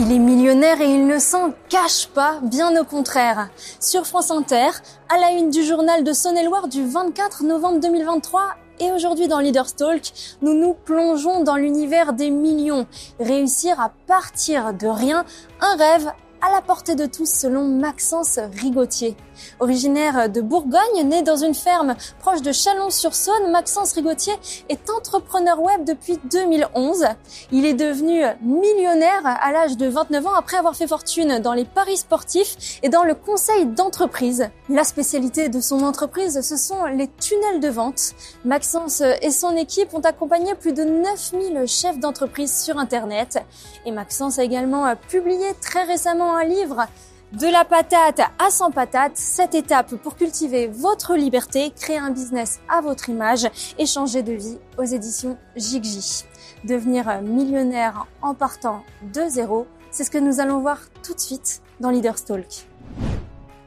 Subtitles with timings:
[0.00, 3.48] Il est millionnaire et il ne s'en cache pas, bien au contraire.
[3.80, 4.68] Sur France Inter,
[5.08, 9.74] à la une du journal de Saône-et-Loire du 24 novembre 2023, et aujourd'hui dans Leaders
[9.74, 12.86] Talk, nous nous plongeons dans l'univers des millions.
[13.18, 15.24] Réussir à partir de rien,
[15.60, 19.16] un rêve à la portée de tous selon Maxence Rigotier.
[19.60, 24.34] Originaire de Bourgogne, né dans une ferme proche de Chalon-sur-Saône, Maxence Rigotier
[24.68, 27.06] est entrepreneur web depuis 2011.
[27.52, 31.64] Il est devenu millionnaire à l'âge de 29 ans après avoir fait fortune dans les
[31.64, 34.48] paris sportifs et dans le conseil d'entreprise.
[34.68, 38.12] La spécialité de son entreprise, ce sont les tunnels de vente.
[38.44, 43.38] Maxence et son équipe ont accompagné plus de 9000 chefs d'entreprise sur Internet.
[43.86, 46.86] Et Maxence a également publié très récemment un livre
[47.32, 52.60] de la patate à 100 patates, cette étape pour cultiver votre liberté, créer un business
[52.68, 53.48] à votre image
[53.78, 56.24] et changer de vie aux éditions Jigji.
[56.64, 61.60] Devenir millionnaire en partant de zéro, c'est ce que nous allons voir tout de suite
[61.80, 62.66] dans Leaders Talk.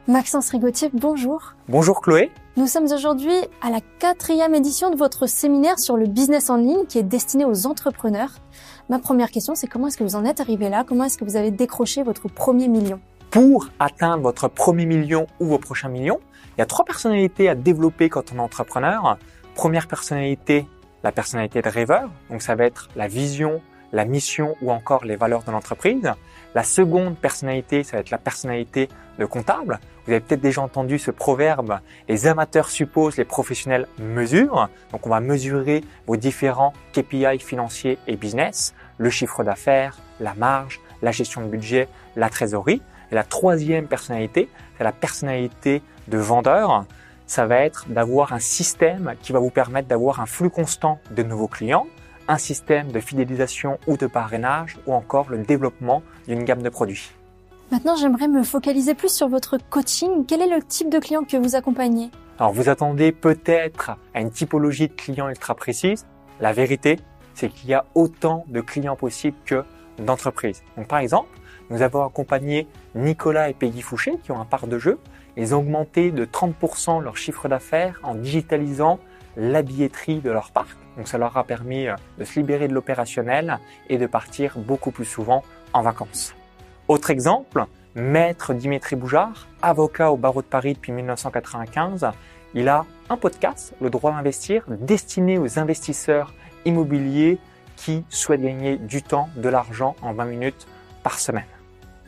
[0.08, 1.54] Maxence Rigotier, bonjour.
[1.70, 2.32] Bonjour Chloé.
[2.58, 6.86] Nous sommes aujourd'hui à la quatrième édition de votre séminaire sur le business en ligne
[6.86, 8.32] qui est destiné aux entrepreneurs.
[8.90, 10.84] Ma première question, c'est comment est-ce que vous en êtes arrivé là?
[10.86, 13.00] Comment est-ce que vous avez décroché votre premier million?
[13.30, 16.20] Pour atteindre votre premier million ou vos prochains millions,
[16.58, 19.18] il y a trois personnalités à développer quand on est entrepreneur.
[19.56, 20.68] Première personnalité,
[21.06, 22.10] la personnalité de rêveur.
[22.30, 23.62] Donc ça va être la vision,
[23.94, 26.14] la mission ou encore les valeurs de l'entreprise.
[26.56, 28.90] La seconde personnalité, ça va être la personnalité
[29.20, 29.80] de comptable.
[30.06, 34.70] Vous avez peut-être déjà entendu ce proverbe, les amateurs supposent, les professionnels mesurent.
[34.92, 40.82] Donc on va mesurer vos différents KPI financiers et business, le chiffre d'affaires, la marge,
[41.02, 42.82] la gestion de budget, la trésorerie.
[43.12, 46.86] Et la troisième personnalité, c'est la personnalité de vendeur.
[47.28, 51.24] Ça va être d'avoir un système qui va vous permettre d'avoir un flux constant de
[51.24, 51.88] nouveaux clients,
[52.28, 57.12] un système de fidélisation ou de parrainage ou encore le développement d'une gamme de produits.
[57.72, 60.26] Maintenant, j'aimerais me focaliser plus sur votre coaching.
[60.28, 62.10] Quel est le type de client que vous accompagnez?
[62.38, 66.06] Alors, vous attendez peut-être à une typologie de clients ultra précise.
[66.42, 67.00] La vérité,
[67.34, 69.64] c'est qu'il y a autant de clients possibles que
[70.00, 70.64] d'entreprises.
[70.76, 71.30] Donc, par exemple,
[71.70, 75.00] nous avons accompagné Nicolas et Peggy Fouché qui ont un parc de jeu.
[75.38, 79.00] Ils ont augmenté de 30% leur chiffre d'affaires en digitalisant
[79.38, 80.78] la billetterie de leur parc.
[80.98, 83.60] Donc ça leur a permis euh, de se libérer de l'opérationnel
[83.90, 85.44] et de partir beaucoup plus souvent
[85.74, 86.34] en vacances.
[86.88, 87.66] Autre exemple,
[87.96, 92.08] Maître Dimitri Boujard, avocat au barreau de Paris depuis 1995,
[92.54, 96.34] il a un podcast, Le droit d'investir, destiné aux investisseurs
[96.66, 97.40] immobiliers
[97.78, 100.68] qui souhaitent gagner du temps, de l'argent en 20 minutes
[101.04, 101.46] par semaine.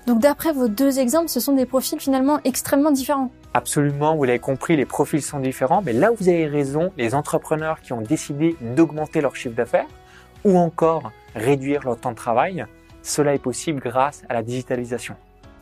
[0.06, 3.32] Donc d'après vos deux exemples, ce sont des profils finalement extrêmement différents.
[3.56, 7.14] Absolument, vous l'avez compris, les profils sont différents, mais là où vous avez raison, les
[7.14, 9.86] entrepreneurs qui ont décidé d'augmenter leur chiffre d'affaires
[10.44, 12.66] ou encore réduire leur temps de travail,
[13.04, 15.16] cela est possible grâce à la digitalisation.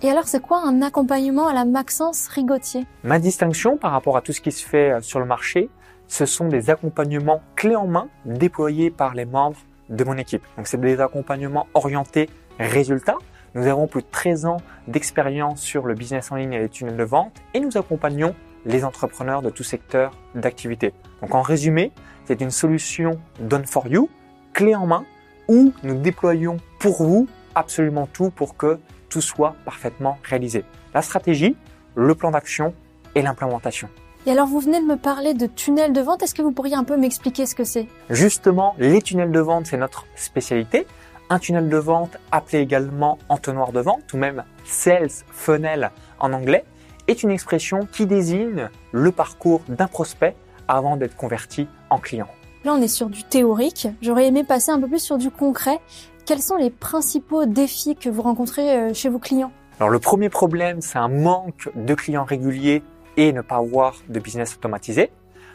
[0.03, 4.22] Et alors, c'est quoi un accompagnement à la Maxence Rigotier Ma distinction par rapport à
[4.22, 5.69] tout ce qui se fait euh, sur le marché,
[6.08, 9.59] ce sont des accompagnements clés en main déployés par les membres
[9.90, 10.44] de mon équipe.
[10.56, 13.18] Donc, c'est des accompagnements orientés résultats.
[13.53, 14.57] Nous avons plus de 13 ans
[14.88, 18.34] d'expérience sur le business en ligne et les tunnels de vente et nous accompagnons
[18.66, 20.94] les entrepreneurs de tout secteur d'activité.
[21.22, 21.91] Donc en résumé,
[22.25, 24.09] c'est une solution done for you,
[24.53, 25.03] clé en main,
[25.50, 28.79] où nous déployons pour vous absolument tout pour que
[29.09, 30.63] tout soit parfaitement réalisé.
[30.94, 31.57] La stratégie,
[31.95, 32.73] le plan d'action
[33.16, 33.90] et l'implémentation.
[34.25, 36.75] Et alors vous venez de me parler de tunnels de vente, est-ce que vous pourriez
[36.75, 37.88] un peu m'expliquer ce que c'est?
[38.11, 40.85] Justement, les tunnels de vente, c'est notre spécialité.
[41.31, 46.65] Un tunnel de vente, appelé également entonnoir de vente ou même sales funnel en anglais,
[47.07, 50.35] est une expression qui désigne le parcours d'un prospect
[50.67, 52.27] avant d'être converti en client.
[52.65, 53.87] Là, on est sur du théorique.
[54.01, 55.79] J'aurais aimé passer un peu plus sur du concret.
[56.25, 59.53] Quels sont les principaux défis que vous rencontrez euh, chez vos clients?
[59.79, 62.84] Alors, le premier problème, c'est un manque de clients réguliers
[63.16, 65.11] et ne pas avoir de business automatisé.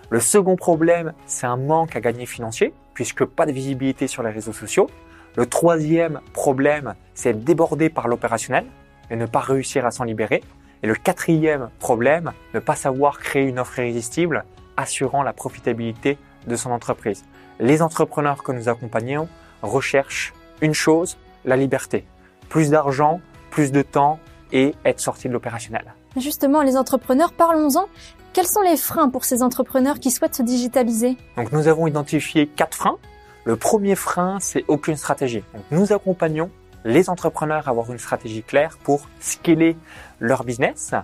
[0.09, 4.31] Le second problème, c'est un manque à gagner financier, puisque pas de visibilité sur les
[4.31, 4.89] réseaux sociaux.
[5.37, 8.65] Le troisième problème, c'est être débordé par l'opérationnel
[9.11, 10.43] et ne pas réussir à s'en libérer.
[10.83, 14.45] Et le quatrième problème, ne pas savoir créer une offre irrésistible
[14.79, 16.17] assurant la profitabilité
[16.47, 17.25] de son entreprise.
[17.61, 19.29] Les entrepreneurs que nous accompagnons
[19.63, 22.07] recherchent une chose, la liberté.
[22.49, 24.19] Plus d'argent, plus de temps
[24.53, 25.95] et être sorti de l'opérationnel.
[26.17, 27.87] Justement, les entrepreneurs, parlons-en.
[28.33, 31.17] Quels sont les freins pour ces entrepreneurs qui souhaitent se digitaliser?
[31.37, 32.99] Donc nous avons identifié quatre freins.
[33.47, 35.45] Le premier frein, c'est aucune stratégie.
[35.55, 36.51] Donc, nous accompagnons
[36.85, 39.77] les entrepreneurs à avoir une stratégie claire pour scaler
[40.19, 40.95] leur business.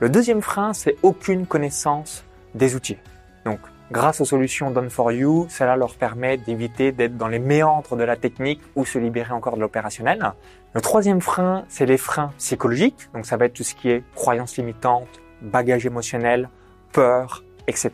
[0.00, 2.24] Le deuxième frein, c'est aucune connaissance
[2.56, 2.98] des outils.
[3.44, 3.60] Donc,
[3.92, 8.02] Grâce aux solutions Done for You, cela leur permet d'éviter d'être dans les méandres de
[8.02, 10.32] la technique ou se libérer encore de l'opérationnel.
[10.72, 13.08] Le troisième frein, c'est les freins psychologiques.
[13.12, 16.48] Donc ça va être tout ce qui est croyances limitantes, bagages émotionnels,
[16.92, 17.90] peur, etc.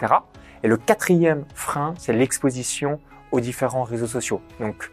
[0.62, 3.00] Et le quatrième frein, c'est l'exposition
[3.32, 4.40] aux différents réseaux sociaux.
[4.60, 4.90] Donc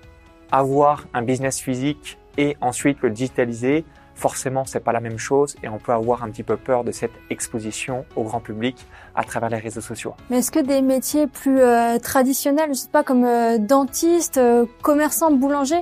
[0.52, 3.86] avoir un business physique et ensuite le digitaliser,
[4.16, 6.92] forcément c'est pas la même chose et on peut avoir un petit peu peur de
[6.92, 8.78] cette exposition au grand public
[9.16, 10.14] à travers les réseaux sociaux.
[10.30, 14.66] Mais est-ce que des métiers plus euh, traditionnels, je sais pas comme euh, dentiste, euh,
[14.82, 15.82] commerçant, boulanger,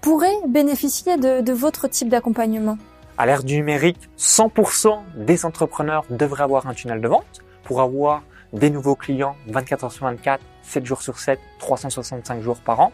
[0.00, 2.78] pourraient bénéficier de, de votre type d'accompagnement?
[3.16, 8.22] À l'ère du numérique, 100% des entrepreneurs devraient avoir un tunnel de vente pour avoir
[8.52, 12.92] des nouveaux clients 24 heures sur 24, 7 jours sur 7, 365 jours par an.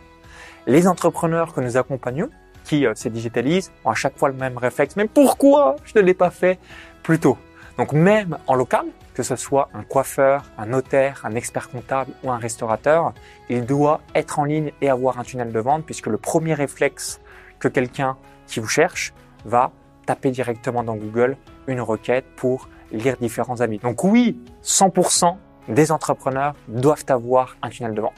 [0.67, 2.31] Les entrepreneurs que nous accompagnons
[2.65, 4.97] qui euh, se digitalisent ont à chaque fois le même réflexe.
[4.97, 6.59] Mais pourquoi je ne l'ai pas fait
[7.03, 7.37] plus tôt?
[7.77, 12.31] Donc même en local, que ce soit un coiffeur, un notaire, un expert comptable ou
[12.31, 13.13] un restaurateur,
[13.49, 17.21] il doit être en ligne et avoir un tunnel de vente puisque le premier réflexe
[17.59, 18.17] que quelqu'un
[18.47, 19.13] qui vous cherche
[19.45, 19.73] va
[20.07, 21.37] taper directement dans Google
[21.67, 23.79] une requête pour lire différents amis.
[23.79, 25.37] Donc oui, 100%
[25.69, 28.13] des entrepreneurs doivent avoir un tunnel de vente.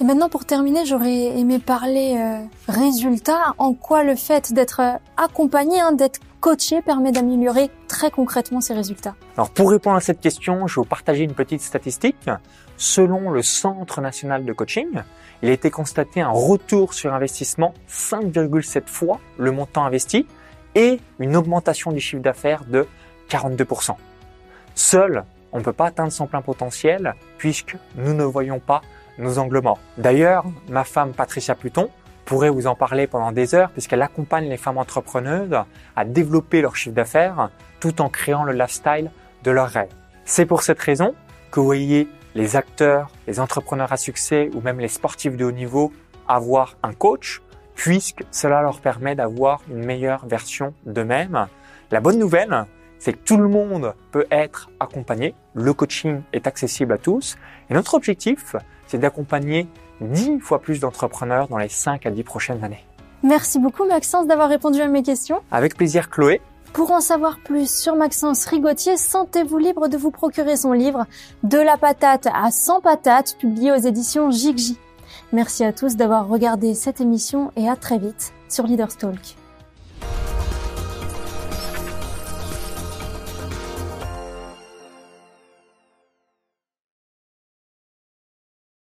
[0.00, 3.54] Et maintenant, pour terminer, j'aurais aimé parler euh, résultats.
[3.58, 8.72] En quoi le fait d'être euh, accompagné, hein, d'être coaché, permet d'améliorer très concrètement ces
[8.72, 9.14] résultats?
[9.36, 12.30] Alors, pour répondre à cette question, je vais vous partager une petite statistique.
[12.78, 14.88] Selon le Centre national de coaching,
[15.42, 20.26] il a été constaté un retour sur investissement 5,7 fois le montant investi
[20.74, 22.86] et une augmentation du chiffre d'affaires de
[23.28, 23.96] 42%.
[24.74, 28.82] Seul, on ne peut pas atteindre son plein potentiel puisque nous ne voyons pas
[29.18, 29.80] nos angles morts.
[29.98, 31.90] D'ailleurs, ma femme Patricia Pluton
[32.24, 35.56] pourrait vous en parler pendant des heures puisqu'elle accompagne les femmes entrepreneuses
[35.96, 37.50] à développer leur chiffre d'affaires
[37.80, 39.10] tout en créant le lifestyle
[39.42, 39.92] de leurs rêves.
[40.24, 41.14] C'est pour cette raison
[41.50, 45.52] que vous voyez les acteurs, les entrepreneurs à succès ou même les sportifs de haut
[45.52, 45.92] niveau
[46.28, 47.42] avoir un coach
[47.74, 51.48] puisque cela leur permet d'avoir une meilleure version d'eux-mêmes.
[51.90, 52.66] La bonne nouvelle,
[53.00, 55.34] c'est que tout le monde peut être accompagné.
[55.54, 57.36] Le coaching est accessible à tous.
[57.68, 58.54] Et notre objectif,
[58.86, 59.66] c'est d'accompagner
[60.00, 62.84] 10 fois plus d'entrepreneurs dans les 5 à 10 prochaines années.
[63.22, 65.40] Merci beaucoup Maxence d'avoir répondu à mes questions.
[65.50, 66.40] Avec plaisir Chloé.
[66.72, 71.06] Pour en savoir plus sur Maxence Rigotier, sentez-vous libre de vous procurer son livre
[71.42, 74.78] De la patate à 100 patates, publié aux éditions Jigji.
[75.32, 79.39] Merci à tous d'avoir regardé cette émission et à très vite sur Leaders Talk.